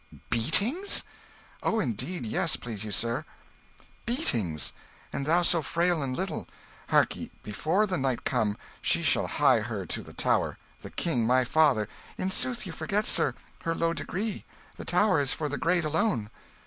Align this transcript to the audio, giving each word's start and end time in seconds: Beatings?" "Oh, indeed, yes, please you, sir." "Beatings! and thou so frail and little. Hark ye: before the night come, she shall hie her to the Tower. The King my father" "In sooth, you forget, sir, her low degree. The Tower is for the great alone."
Beatings?" 0.31 1.03
"Oh, 1.61 1.79
indeed, 1.79 2.25
yes, 2.25 2.55
please 2.55 2.83
you, 2.83 2.91
sir." 2.91 3.23
"Beatings! 4.07 4.73
and 5.13 5.27
thou 5.27 5.43
so 5.43 5.61
frail 5.61 6.01
and 6.01 6.17
little. 6.17 6.47
Hark 6.89 7.15
ye: 7.15 7.29
before 7.43 7.85
the 7.85 7.99
night 7.99 8.23
come, 8.23 8.57
she 8.81 9.03
shall 9.03 9.27
hie 9.27 9.59
her 9.59 9.85
to 9.85 10.01
the 10.01 10.13
Tower. 10.13 10.57
The 10.81 10.89
King 10.89 11.27
my 11.27 11.43
father" 11.43 11.87
"In 12.17 12.31
sooth, 12.31 12.65
you 12.65 12.71
forget, 12.71 13.05
sir, 13.05 13.35
her 13.61 13.75
low 13.75 13.93
degree. 13.93 14.43
The 14.75 14.85
Tower 14.85 15.19
is 15.19 15.33
for 15.33 15.47
the 15.47 15.59
great 15.59 15.85
alone." 15.85 16.31